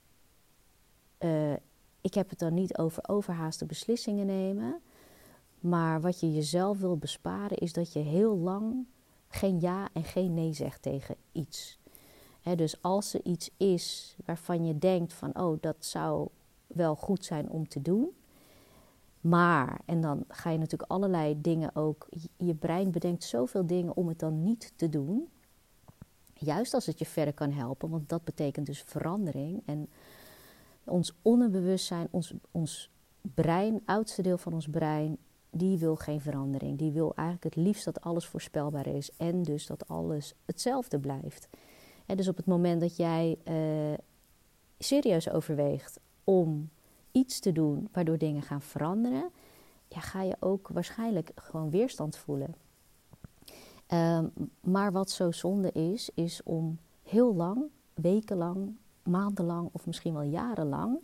ik 2.01 2.15
heb 2.15 2.31
het 2.31 2.39
dan 2.39 2.55
niet 2.55 2.79
over 2.79 3.09
overhaaste 3.09 3.67
beslissingen 3.67 4.27
nemen. 4.27 4.81
Maar 5.61 6.01
wat 6.01 6.21
je 6.21 6.33
jezelf 6.33 6.79
wil 6.79 6.97
besparen 6.97 7.57
is 7.57 7.73
dat 7.73 7.93
je 7.93 7.99
heel 7.99 8.37
lang 8.37 8.87
geen 9.29 9.61
ja 9.61 9.89
en 9.93 10.05
geen 10.05 10.35
nee 10.35 10.53
zegt 10.53 10.83
tegen 10.83 11.17
iets. 11.33 11.79
dus 12.57 12.83
als 12.83 13.15
er 13.15 13.21
iets 13.25 13.51
is 13.57 14.17
waarvan 14.25 14.67
je 14.67 14.79
denkt 14.79 15.13
van 15.13 15.39
oh 15.39 15.61
dat 15.61 15.77
zou 15.79 16.29
wel 16.67 16.97
goed 16.97 17.25
zijn 17.25 17.51
om 17.51 17.69
te 17.69 17.83
doen. 17.83 18.11
Maar, 19.21 19.81
en 19.85 20.01
dan 20.01 20.25
ga 20.29 20.51
je 20.51 20.59
natuurlijk 20.59 20.91
allerlei 20.91 21.41
dingen 21.41 21.77
ook. 21.77 22.09
Je 22.37 22.55
brein 22.55 22.91
bedenkt 22.91 23.25
zoveel 23.25 23.67
dingen 23.67 23.97
om 23.97 24.09
het 24.09 24.19
dan 24.19 24.43
niet 24.43 24.73
te 24.77 24.89
doen. 24.89 25.29
Juist 26.35 26.75
als 26.75 26.87
het 26.87 26.99
je 26.99 27.07
verder 27.07 27.35
kan 27.35 27.53
helpen, 27.53 27.91
want 27.91 28.09
dat 28.09 28.25
betekent 28.25 28.67
dus 28.67 28.83
verandering. 28.83 29.63
En 29.65 29.89
ons 30.85 31.15
onderbewustzijn, 31.23 32.09
ons, 32.11 32.35
ons 32.51 32.91
brein, 33.21 33.83
oudste 33.85 34.23
deel 34.23 34.39
van 34.39 34.53
ons 34.53 34.69
brein, 34.69 35.19
die 35.51 35.79
wil 35.79 35.97
geen 35.97 36.21
verandering. 36.21 36.79
Die 36.79 36.93
wil 36.93 37.13
eigenlijk 37.15 37.55
het 37.55 37.65
liefst 37.65 37.85
dat 37.85 38.01
alles 38.01 38.27
voorspelbaar 38.27 38.87
is 38.87 39.11
en 39.17 39.43
dus 39.43 39.67
dat 39.67 39.89
alles 39.89 40.35
hetzelfde 40.45 40.99
blijft. 40.99 41.49
Dus 42.07 42.29
op 42.29 42.37
het 42.37 42.47
moment 42.47 42.81
dat 42.81 42.97
jij 42.97 43.39
uh, 43.45 43.99
serieus 44.79 45.31
overweegt 45.31 46.01
om 46.25 46.71
iets 47.13 47.41
te 47.41 47.53
doen 47.53 47.89
waardoor 47.93 48.19
dingen 48.19 48.43
gaan 48.43 48.63
veranderen, 48.63 49.31
ja, 49.89 50.01
ga 50.01 50.23
je 50.23 50.37
ook 50.41 50.69
waarschijnlijk 50.69 51.33
gewoon 51.35 51.71
weerstand 51.71 52.17
voelen. 52.17 52.55
Ehm, 53.87 54.27
maar 54.61 54.93
wat 54.93 55.11
zo 55.11 55.31
zonde 55.31 55.73
is, 55.73 56.11
is 56.15 56.43
om 56.45 56.79
heel 57.03 57.35
lang, 57.35 57.63
wekenlang, 57.95 58.77
maandenlang 59.03 59.69
of 59.73 59.87
misschien 59.87 60.13
wel 60.13 60.23
jarenlang 60.23 60.99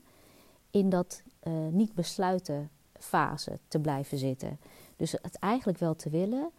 in 0.71 0.89
dat 0.89 1.23
uh, 1.43 1.53
niet 1.71 1.95
besluiten 1.95 2.71
fase 3.01 3.59
te 3.69 3.79
blijven 3.79 4.19
zitten. 4.19 4.59
Dus 4.97 5.13
het 5.13 5.39
eigenlijk 5.39 5.79
wel 5.79 5.95
te 5.95 6.11
willen, 6.11 6.51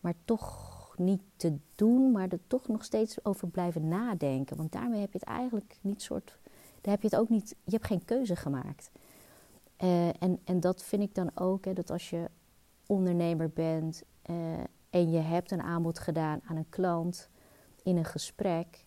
maar 0.00 0.14
toch 0.24 0.72
niet 0.96 1.22
te 1.36 1.56
doen, 1.74 2.12
maar 2.12 2.28
er 2.28 2.46
toch 2.46 2.68
nog 2.68 2.84
steeds 2.84 3.24
over 3.24 3.48
blijven 3.48 3.88
nadenken. 3.88 4.56
Want 4.56 4.72
daarmee 4.72 5.00
heb 5.00 5.12
je 5.12 5.18
het 5.18 5.28
eigenlijk 5.28 5.78
niet 5.80 6.02
soort. 6.02 6.38
Daar 6.80 6.92
heb 6.92 7.02
je 7.02 7.08
het 7.08 7.16
ook 7.16 7.28
niet. 7.28 7.56
Je 7.64 7.70
hebt 7.70 7.86
geen 7.86 8.04
keuze 8.04 8.36
gemaakt. 8.36 8.90
Uh, 9.84 10.22
en, 10.22 10.40
en 10.44 10.60
dat 10.60 10.82
vind 10.82 11.02
ik 11.02 11.14
dan 11.14 11.30
ook, 11.34 11.64
hè, 11.64 11.72
dat 11.72 11.90
als 11.90 12.10
je 12.10 12.30
ondernemer 12.86 13.50
bent 13.50 14.02
uh, 14.30 14.36
en 14.90 15.10
je 15.10 15.18
hebt 15.18 15.50
een 15.50 15.62
aanbod 15.62 15.98
gedaan 15.98 16.40
aan 16.44 16.56
een 16.56 16.68
klant 16.68 17.28
in 17.82 17.96
een 17.96 18.04
gesprek, 18.04 18.83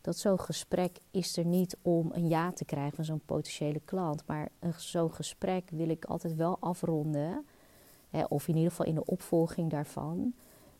dat 0.00 0.16
zo'n 0.16 0.40
gesprek 0.40 0.98
is 1.10 1.36
er 1.36 1.44
niet 1.44 1.76
om 1.82 2.10
een 2.12 2.28
ja 2.28 2.52
te 2.52 2.64
krijgen 2.64 2.94
van 2.94 3.04
zo'n 3.04 3.24
potentiële 3.24 3.80
klant. 3.84 4.26
Maar 4.26 4.48
zo'n 4.76 5.12
gesprek 5.12 5.70
wil 5.70 5.88
ik 5.88 6.04
altijd 6.04 6.34
wel 6.34 6.56
afronden, 6.60 7.44
hè, 8.08 8.24
of 8.24 8.48
in 8.48 8.54
ieder 8.54 8.70
geval 8.70 8.86
in 8.86 8.94
de 8.94 9.04
opvolging 9.04 9.70
daarvan, 9.70 10.34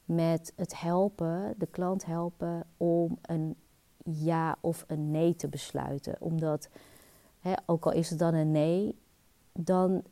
met 0.05 0.53
het 0.57 0.81
helpen, 0.81 1.55
de 1.59 1.67
klant 1.67 2.05
helpen 2.05 2.67
om 2.77 3.19
een 3.23 3.57
ja 4.05 4.57
of 4.61 4.85
een 4.87 5.11
nee 5.11 5.35
te 5.35 5.49
besluiten. 5.49 6.17
Omdat, 6.21 6.69
hè, 7.41 7.53
ook 7.67 7.87
al 7.87 7.93
is 7.93 8.11
het 8.11 8.19
dan 8.19 8.35
een 8.35 8.51
nee, 8.51 8.99
dan 9.53 10.03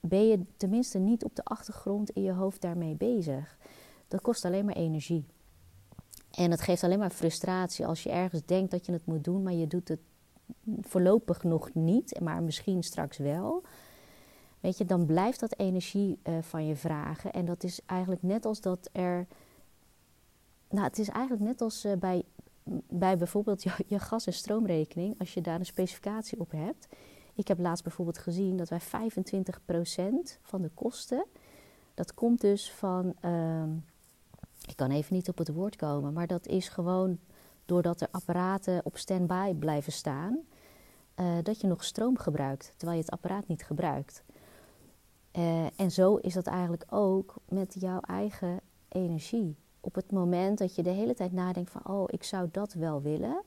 ben 0.00 0.26
je 0.26 0.44
tenminste 0.56 0.98
niet 0.98 1.24
op 1.24 1.36
de 1.36 1.44
achtergrond 1.44 2.10
in 2.10 2.22
je 2.22 2.32
hoofd 2.32 2.60
daarmee 2.60 2.94
bezig. 2.94 3.58
Dat 4.08 4.20
kost 4.20 4.44
alleen 4.44 4.64
maar 4.64 4.74
energie. 4.76 5.26
En 6.30 6.50
het 6.50 6.60
geeft 6.60 6.84
alleen 6.84 6.98
maar 6.98 7.10
frustratie 7.10 7.86
als 7.86 8.02
je 8.02 8.10
ergens 8.10 8.44
denkt 8.44 8.70
dat 8.70 8.86
je 8.86 8.92
het 8.92 9.06
moet 9.06 9.24
doen, 9.24 9.42
maar 9.42 9.52
je 9.52 9.66
doet 9.66 9.88
het 9.88 10.00
voorlopig 10.80 11.42
nog 11.42 11.74
niet, 11.74 12.20
maar 12.20 12.42
misschien 12.42 12.82
straks 12.82 13.18
wel. 13.18 13.62
Weet 14.60 14.78
je, 14.78 14.84
dan 14.84 15.06
blijft 15.06 15.40
dat 15.40 15.58
energie 15.58 16.18
uh, 16.24 16.34
van 16.40 16.66
je 16.66 16.76
vragen. 16.76 17.32
En 17.32 17.44
dat 17.44 17.64
is 17.64 17.80
eigenlijk 17.86 18.22
net 18.22 18.44
als 18.44 18.60
dat 18.60 18.88
er. 18.92 19.26
Nou, 20.68 20.84
het 20.84 20.98
is 20.98 21.08
eigenlijk 21.08 21.44
net 21.44 21.60
als 21.60 21.84
uh, 21.84 21.92
bij, 21.92 22.22
bij 22.88 23.16
bijvoorbeeld 23.16 23.62
je, 23.62 23.72
je 23.86 23.98
gas- 23.98 24.26
en 24.26 24.32
stroomrekening, 24.32 25.18
als 25.18 25.34
je 25.34 25.40
daar 25.40 25.58
een 25.58 25.66
specificatie 25.66 26.40
op 26.40 26.50
hebt. 26.50 26.88
Ik 27.34 27.48
heb 27.48 27.58
laatst 27.58 27.84
bijvoorbeeld 27.84 28.18
gezien 28.18 28.56
dat 28.56 28.68
wij 28.68 28.80
25% 28.80 28.84
van 30.42 30.62
de 30.62 30.70
kosten, 30.74 31.24
dat 31.94 32.14
komt 32.14 32.40
dus 32.40 32.72
van. 32.72 33.14
Uh, 33.24 33.62
ik 34.70 34.76
kan 34.76 34.90
even 34.90 35.14
niet 35.14 35.28
op 35.28 35.38
het 35.38 35.52
woord 35.52 35.76
komen, 35.76 36.12
maar 36.12 36.26
dat 36.26 36.46
is 36.46 36.68
gewoon 36.68 37.18
doordat 37.64 38.00
er 38.00 38.08
apparaten 38.10 38.80
op 38.84 38.96
standby 38.96 39.54
blijven 39.54 39.92
staan, 39.92 40.38
uh, 41.16 41.26
dat 41.42 41.60
je 41.60 41.66
nog 41.66 41.84
stroom 41.84 42.18
gebruikt 42.18 42.72
terwijl 42.76 42.98
je 42.98 43.04
het 43.04 43.12
apparaat 43.12 43.48
niet 43.48 43.64
gebruikt. 43.64 44.22
Uh, 45.38 45.80
en 45.80 45.90
zo 45.90 46.16
is 46.16 46.34
dat 46.34 46.46
eigenlijk 46.46 46.84
ook 46.90 47.34
met 47.48 47.76
jouw 47.78 48.00
eigen 48.00 48.60
energie. 48.88 49.56
Op 49.80 49.94
het 49.94 50.12
moment 50.12 50.58
dat 50.58 50.74
je 50.74 50.82
de 50.82 50.90
hele 50.90 51.14
tijd 51.14 51.32
nadenkt 51.32 51.70
van, 51.70 51.86
oh, 51.86 52.04
ik 52.06 52.22
zou 52.22 52.48
dat 52.52 52.72
wel 52.72 53.02
willen, 53.02 53.42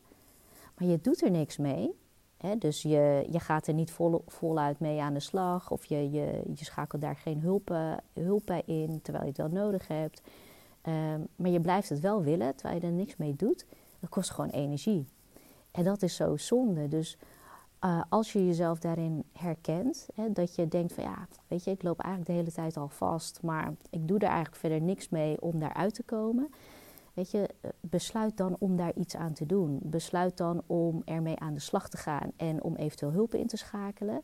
maar 0.77 0.87
je 0.87 1.01
doet 1.01 1.21
er 1.21 1.31
niks 1.31 1.57
mee. 1.57 1.99
Hè? 2.37 2.57
Dus 2.57 2.81
je, 2.81 3.27
je 3.29 3.39
gaat 3.39 3.67
er 3.67 3.73
niet 3.73 3.91
vol, 3.91 4.23
voluit 4.27 4.79
mee 4.79 5.01
aan 5.01 5.13
de 5.13 5.19
slag 5.19 5.71
of 5.71 5.85
je, 5.85 6.11
je, 6.11 6.41
je 6.53 6.65
schakelt 6.65 7.01
daar 7.01 7.15
geen 7.15 7.39
hulp, 7.39 7.75
hulp 8.13 8.45
bij 8.45 8.63
in 8.65 9.01
terwijl 9.01 9.23
je 9.23 9.29
het 9.29 9.51
wel 9.51 9.63
nodig 9.63 9.87
hebt. 9.87 10.21
Ehm, 10.83 11.21
maar 11.35 11.51
je 11.51 11.59
blijft 11.59 11.89
het 11.89 11.99
wel 11.99 12.23
willen, 12.23 12.55
terwijl 12.55 12.79
je 12.79 12.87
er 12.87 12.93
niks 12.93 13.15
mee 13.15 13.35
doet. 13.35 13.65
Dat 13.99 14.09
kost 14.09 14.29
gewoon 14.29 14.49
energie. 14.49 15.05
En 15.71 15.83
dat 15.83 16.01
is 16.01 16.15
zo 16.15 16.37
zonde. 16.37 16.87
Dus 16.87 17.17
uh, 17.85 18.01
als 18.09 18.33
je 18.33 18.45
jezelf 18.45 18.79
daarin 18.79 19.23
herkent, 19.33 20.07
hè, 20.15 20.31
dat 20.31 20.55
je 20.55 20.67
denkt 20.67 20.93
van 20.93 21.03
ja, 21.03 21.27
weet 21.47 21.63
je, 21.63 21.71
ik 21.71 21.83
loop 21.83 21.99
eigenlijk 21.99 22.35
de 22.35 22.39
hele 22.39 22.55
tijd 22.55 22.77
al 22.77 22.89
vast, 22.89 23.41
maar 23.41 23.73
ik 23.89 24.07
doe 24.07 24.17
er 24.17 24.27
eigenlijk 24.27 24.55
verder 24.55 24.81
niks 24.81 25.09
mee 25.09 25.41
om 25.41 25.59
daaruit 25.59 25.93
te 25.93 26.03
komen. 26.03 26.49
Weet 27.13 27.31
je, 27.31 27.49
eh, 27.61 27.69
besluit 27.79 28.37
dan 28.37 28.55
om 28.59 28.75
daar 28.75 28.93
iets 28.95 29.15
aan 29.15 29.33
te 29.33 29.45
doen. 29.45 29.79
Besluit 29.81 30.37
dan 30.37 30.63
om 30.65 31.01
ermee 31.05 31.39
aan 31.39 31.53
de 31.53 31.59
slag 31.59 31.89
te 31.89 31.97
gaan 31.97 32.31
en 32.37 32.63
om 32.63 32.75
eventueel 32.75 33.11
hulp 33.11 33.33
in 33.33 33.47
te 33.47 33.57
schakelen. 33.57 34.21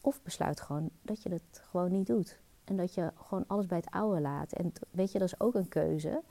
Of 0.00 0.22
besluit 0.22 0.60
gewoon 0.60 0.90
dat 1.02 1.22
je 1.22 1.28
het 1.28 1.62
gewoon 1.70 1.90
niet 1.90 2.06
doet. 2.06 2.38
En 2.68 2.76
dat 2.76 2.94
je 2.94 3.12
gewoon 3.16 3.44
alles 3.46 3.66
bij 3.66 3.78
het 3.78 3.90
oude 3.90 4.20
laat. 4.20 4.52
En 4.52 4.72
weet 4.90 5.12
je, 5.12 5.18
dat 5.18 5.28
is 5.28 5.40
ook 5.40 5.54
een 5.54 5.68
keuze. 5.68 6.22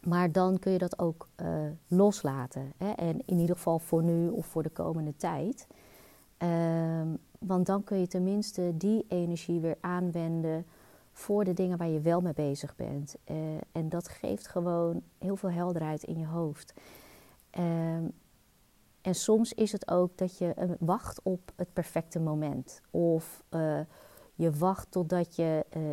Maar 0.00 0.32
dan 0.32 0.58
kun 0.58 0.72
je 0.72 0.78
dat 0.78 0.98
ook 0.98 1.28
uh, 1.42 1.48
loslaten. 1.88 2.72
Hè? 2.76 2.90
En 2.90 3.22
in 3.26 3.38
ieder 3.38 3.56
geval 3.56 3.78
voor 3.78 4.02
nu 4.02 4.28
of 4.28 4.46
voor 4.46 4.62
de 4.62 4.70
komende 4.70 5.16
tijd. 5.16 5.66
Um, 6.38 7.18
want 7.38 7.66
dan 7.66 7.84
kun 7.84 7.98
je 7.98 8.06
tenminste 8.06 8.72
die 8.76 9.04
energie 9.08 9.60
weer 9.60 9.76
aanwenden 9.80 10.66
voor 11.12 11.44
de 11.44 11.54
dingen 11.54 11.78
waar 11.78 11.88
je 11.88 12.00
wel 12.00 12.20
mee 12.20 12.32
bezig 12.32 12.76
bent. 12.76 13.16
Uh, 13.30 13.36
en 13.72 13.88
dat 13.88 14.08
geeft 14.08 14.48
gewoon 14.48 15.02
heel 15.18 15.36
veel 15.36 15.50
helderheid 15.50 16.02
in 16.02 16.18
je 16.18 16.26
hoofd. 16.26 16.74
Um, 17.58 18.12
en 19.00 19.14
soms 19.14 19.52
is 19.52 19.72
het 19.72 19.90
ook 19.90 20.18
dat 20.18 20.38
je 20.38 20.54
uh, 20.58 20.70
wacht 20.78 21.20
op 21.22 21.52
het 21.56 21.72
perfecte 21.72 22.20
moment. 22.20 22.80
Of 22.90 23.42
je 24.40 24.50
wacht 24.50 24.90
totdat 24.90 25.36
je 25.36 25.66
uh, 25.76 25.90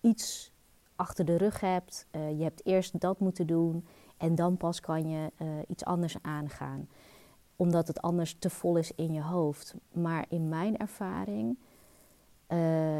iets 0.00 0.52
achter 0.96 1.24
de 1.24 1.36
rug 1.36 1.60
hebt. 1.60 2.06
Uh, 2.10 2.38
je 2.38 2.42
hebt 2.42 2.66
eerst 2.66 3.00
dat 3.00 3.18
moeten 3.18 3.46
doen 3.46 3.86
en 4.16 4.34
dan 4.34 4.56
pas 4.56 4.80
kan 4.80 5.08
je 5.08 5.32
uh, 5.38 5.48
iets 5.68 5.84
anders 5.84 6.16
aangaan. 6.22 6.88
Omdat 7.56 7.86
het 7.86 8.02
anders 8.02 8.36
te 8.38 8.50
vol 8.50 8.76
is 8.76 8.92
in 8.94 9.12
je 9.12 9.22
hoofd. 9.22 9.74
Maar 9.92 10.26
in 10.28 10.48
mijn 10.48 10.76
ervaring 10.76 11.58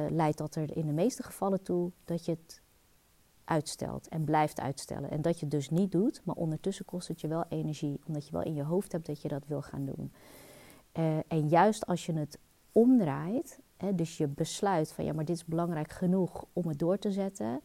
leidt 0.09 0.39
dat 0.39 0.55
er 0.55 0.77
in 0.77 0.87
de 0.87 0.93
meeste 0.93 1.23
gevallen 1.23 1.63
toe 1.63 1.91
dat 2.05 2.25
je 2.25 2.31
het 2.31 2.61
uitstelt 3.45 4.09
en 4.09 4.25
blijft 4.25 4.61
uitstellen. 4.61 5.11
En 5.11 5.23
dat 5.23 5.35
je 5.35 5.41
het 5.41 5.51
dus 5.51 5.71
niet 5.71 5.93
doet, 5.93 6.21
maar 6.25 6.37
ondertussen 6.37 6.85
kost 6.85 7.09
het 7.09 7.21
je 7.21 7.29
wel 7.29 7.45
energie, 7.49 8.01
omdat 8.07 8.27
je 8.27 8.33
wel 8.33 8.43
in 8.43 8.55
je 8.55 8.63
hoofd 8.63 8.93
hebt 8.93 9.07
dat 9.07 9.23
je 9.23 9.29
dat 9.29 9.47
wil 9.47 9.63
gaan 9.63 9.85
doen. 9.85 10.13
En 11.29 11.49
juist 11.49 11.87
als 11.87 12.07
je 12.07 12.13
het 12.13 12.39
omdraait, 12.73 13.59
dus 13.95 14.17
je 14.17 14.29
besluit 14.29 14.93
van 14.93 15.05
ja, 15.05 15.13
maar 15.13 15.25
dit 15.25 15.37
is 15.37 15.45
belangrijk 15.45 15.91
genoeg 15.91 16.45
om 16.53 16.69
het 16.69 16.79
door 16.79 16.99
te 16.99 17.13
zetten, 17.13 17.61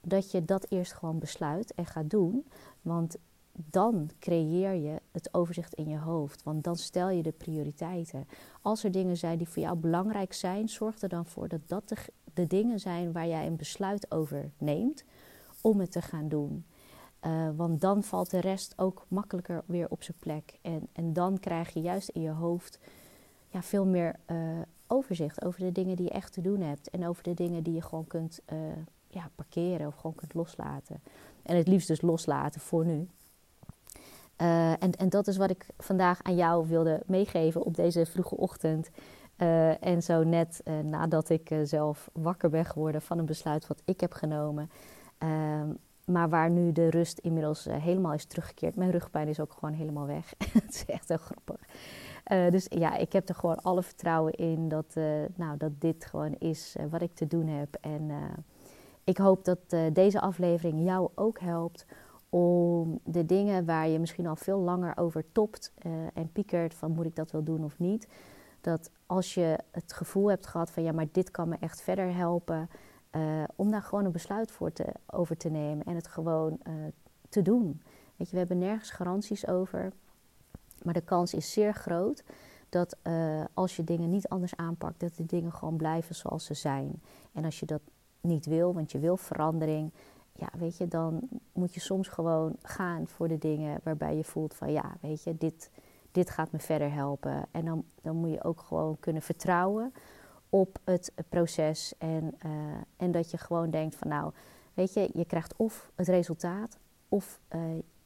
dat 0.00 0.30
je 0.30 0.44
dat 0.44 0.66
eerst 0.68 0.92
gewoon 0.92 1.18
besluit 1.18 1.74
en 1.74 1.86
gaat 1.86 2.10
doen. 2.10 2.46
Want 2.82 3.16
dan 3.52 4.10
creëer 4.18 4.74
je 4.74 5.00
het 5.10 5.34
overzicht 5.34 5.74
in 5.74 5.88
je 5.88 5.98
hoofd. 5.98 6.42
Want 6.42 6.64
dan 6.64 6.76
stel 6.76 7.10
je 7.10 7.22
de 7.22 7.32
prioriteiten. 7.32 8.28
Als 8.62 8.84
er 8.84 8.90
dingen 8.90 9.16
zijn 9.16 9.38
die 9.38 9.48
voor 9.48 9.62
jou 9.62 9.76
belangrijk 9.76 10.32
zijn, 10.32 10.68
zorg 10.68 11.00
er 11.00 11.08
dan 11.08 11.26
voor 11.26 11.48
dat 11.48 11.60
dat 11.66 11.94
de, 12.34 12.46
dingen 12.46 12.80
zijn 12.80 13.12
waar 13.12 13.26
jij 13.26 13.46
een 13.46 13.56
besluit 13.56 14.10
over 14.10 14.50
neemt 14.58 15.04
om 15.60 15.80
het 15.80 15.92
te 15.92 16.02
gaan 16.02 16.28
doen. 16.28 16.64
Uh, 17.26 17.48
want 17.56 17.80
dan 17.80 18.02
valt 18.02 18.30
de 18.30 18.40
rest 18.40 18.72
ook 18.76 19.04
makkelijker 19.08 19.62
weer 19.66 19.86
op 19.90 20.02
zijn 20.02 20.16
plek. 20.18 20.58
En, 20.62 20.88
en 20.92 21.12
dan 21.12 21.38
krijg 21.38 21.74
je 21.74 21.80
juist 21.80 22.08
in 22.08 22.20
je 22.20 22.30
hoofd 22.30 22.78
ja, 23.48 23.62
veel 23.62 23.86
meer 23.86 24.16
uh, 24.30 24.36
overzicht 24.92 25.44
over 25.44 25.60
de 25.60 25.72
dingen 25.72 25.96
die 25.96 26.04
je 26.04 26.12
echt 26.12 26.32
te 26.32 26.40
doen 26.40 26.60
hebt. 26.60 26.90
En 26.90 27.06
over 27.06 27.22
de 27.22 27.34
dingen 27.34 27.62
die 27.62 27.74
je 27.74 27.82
gewoon 27.82 28.06
kunt 28.06 28.40
uh, 28.52 28.58
ja, 29.08 29.30
parkeren 29.34 29.86
of 29.86 29.94
gewoon 29.94 30.14
kunt 30.14 30.34
loslaten. 30.34 31.02
En 31.42 31.56
het 31.56 31.68
liefst 31.68 31.88
dus 31.88 32.00
loslaten 32.00 32.60
voor 32.60 32.84
nu. 32.86 33.08
Uh, 34.42 34.70
en, 34.70 34.92
en 34.96 35.08
dat 35.08 35.26
is 35.26 35.36
wat 35.36 35.50
ik 35.50 35.66
vandaag 35.78 36.22
aan 36.22 36.36
jou 36.36 36.68
wilde 36.68 37.02
meegeven 37.06 37.62
op 37.64 37.74
deze 37.74 38.06
vroege 38.06 38.36
ochtend. 38.36 38.90
Uh, 39.36 39.84
en 39.84 40.02
zo 40.02 40.22
net 40.24 40.62
nadat 40.84 41.28
ik 41.28 41.54
zelf 41.62 42.10
wakker 42.12 42.50
ben 42.50 42.64
geworden 42.64 43.02
van 43.02 43.18
een 43.18 43.26
besluit 43.26 43.66
wat 43.66 43.82
ik 43.84 44.00
heb 44.00 44.12
genomen. 44.12 44.70
Ehm, 45.18 45.70
maar 46.04 46.28
waar 46.28 46.50
nu 46.50 46.72
de 46.72 46.90
rust 46.90 47.18
inmiddels 47.18 47.64
helemaal 47.70 48.12
is 48.12 48.24
teruggekeerd. 48.24 48.76
Mijn 48.76 48.90
rugpijn 48.90 49.28
is 49.28 49.40
ook 49.40 49.52
gewoon 49.52 49.74
helemaal 49.74 50.06
weg. 50.06 50.34
Het 50.52 50.74
is 50.74 50.84
echt 50.84 51.08
heel 51.08 51.16
grappig. 51.16 51.60
Dus 52.24 52.66
ja, 52.68 52.96
ik 52.96 53.12
heb 53.12 53.28
er 53.28 53.34
gewoon 53.34 53.62
alle 53.62 53.82
vertrouwen 53.82 54.32
in 54.32 54.68
dat, 54.68 54.94
nou, 55.34 55.56
dat 55.56 55.80
dit 55.80 56.04
gewoon 56.04 56.34
is 56.38 56.76
wat 56.90 57.02
ik 57.02 57.14
te 57.14 57.26
doen 57.26 57.46
heb. 57.46 57.76
En 57.80 58.10
ik 59.04 59.18
hoop 59.18 59.44
dat 59.44 59.76
deze 59.92 60.20
aflevering 60.20 60.84
jou 60.84 61.10
ook 61.14 61.40
helpt 61.40 61.86
om 62.28 63.00
de 63.04 63.26
dingen 63.26 63.64
waar 63.64 63.88
je 63.88 63.98
misschien 63.98 64.26
al 64.26 64.36
veel 64.36 64.58
langer 64.58 64.96
over 64.96 65.24
topt 65.32 65.72
en 66.14 66.32
piekert 66.32 66.74
van 66.74 66.92
moet 66.92 67.06
ik 67.06 67.16
dat 67.16 67.30
wel 67.30 67.42
doen 67.42 67.64
of 67.64 67.78
niet. 67.78 68.08
Dat 68.60 68.90
als 69.06 69.34
je 69.34 69.58
het 69.70 69.92
gevoel 69.92 70.30
hebt 70.30 70.46
gehad 70.46 70.70
van 70.70 70.82
ja, 70.82 70.92
maar 70.92 71.06
dit 71.12 71.30
kan 71.30 71.48
me 71.48 71.56
echt 71.60 71.82
verder 71.82 72.14
helpen, 72.14 72.70
om 73.56 73.70
daar 73.70 73.82
gewoon 73.82 74.04
een 74.04 74.12
besluit 74.12 74.50
voor 74.50 74.72
te, 74.72 74.84
over 75.06 75.36
te 75.36 75.48
nemen 75.48 75.86
en 75.86 75.94
het 75.94 76.06
gewoon 76.06 76.60
te 77.28 77.42
doen. 77.42 77.82
Weet 78.16 78.26
je, 78.26 78.32
we 78.32 78.38
hebben 78.38 78.58
nergens 78.58 78.90
garanties 78.90 79.46
over, 79.46 79.92
maar 80.84 80.94
de 80.94 81.00
kans 81.00 81.34
is 81.34 81.52
zeer 81.52 81.74
groot 81.74 82.24
dat 82.68 82.96
als 83.54 83.76
je 83.76 83.84
dingen 83.84 84.10
niet 84.10 84.28
anders 84.28 84.56
aanpakt, 84.56 85.00
dat 85.00 85.16
de 85.16 85.26
dingen 85.26 85.52
gewoon 85.52 85.76
blijven 85.76 86.14
zoals 86.14 86.44
ze 86.44 86.54
zijn. 86.54 87.02
En 87.32 87.44
als 87.44 87.60
je 87.60 87.66
dat 87.66 87.80
niet 88.20 88.46
wil, 88.46 88.74
want 88.74 88.92
je 88.92 88.98
wil 88.98 89.16
verandering, 89.16 89.92
ja, 90.32 90.48
weet 90.58 90.76
je, 90.76 90.88
dan 90.88 91.28
moet 91.52 91.74
je 91.74 91.80
soms 91.80 92.08
gewoon 92.08 92.56
gaan 92.62 93.08
voor 93.08 93.28
de 93.28 93.38
dingen 93.38 93.80
waarbij 93.82 94.16
je 94.16 94.24
voelt 94.24 94.54
van 94.54 94.72
ja, 94.72 94.96
weet 95.00 95.22
je, 95.22 95.36
dit, 95.36 95.70
dit 96.12 96.30
gaat 96.30 96.52
me 96.52 96.58
verder 96.58 96.92
helpen. 96.92 97.46
En 97.50 97.64
dan, 97.64 97.84
dan 98.02 98.16
moet 98.16 98.30
je 98.30 98.44
ook 98.44 98.60
gewoon 98.60 98.96
kunnen 99.00 99.22
vertrouwen 99.22 99.92
op 100.48 100.78
het 100.84 101.12
proces. 101.28 101.94
En, 101.98 102.34
uh, 102.46 102.50
en 102.96 103.10
dat 103.10 103.30
je 103.30 103.38
gewoon 103.38 103.70
denkt 103.70 103.94
van 103.94 104.08
nou, 104.08 104.32
weet 104.74 104.92
je, 104.92 105.10
je 105.14 105.24
krijgt 105.24 105.56
of 105.56 105.90
het 105.94 106.08
resultaat 106.08 106.78
of 107.08 107.40
uh, 107.54 107.60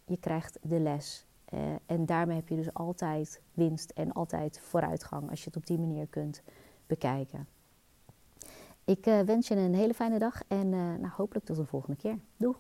je 0.05 0.17
krijgt 0.17 0.59
de 0.63 0.81
les. 0.81 1.27
Uh, 1.57 1.63
en 1.87 2.07
daarmee 2.07 2.37
heb 2.37 2.49
je 2.49 2.57
dus 2.57 2.75
altijd 2.75 3.41
winst 3.55 3.91
en 3.91 4.13
altijd 4.13 4.61
vooruitgang 4.61 5.31
als 5.31 5.41
je 5.41 5.47
het 5.47 5.57
op 5.57 5.67
die 5.67 5.79
manier 5.79 6.07
kunt 6.07 6.43
bekijken. 6.87 7.47
Ik 8.85 9.07
uh, 9.07 9.21
wens 9.21 9.49
je 9.49 9.57
een 9.57 9.75
hele 9.75 9.95
fijne 9.95 10.19
dag 10.19 10.43
en 10.49 10.67
uh, 10.67 10.95
nou, 10.95 11.09
hopelijk 11.09 11.45
tot 11.45 11.57
de 11.57 11.65
volgende 11.65 11.97
keer. 11.97 12.19
Doeg! 12.37 12.57